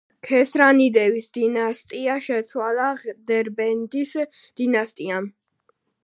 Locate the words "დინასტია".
1.37-2.15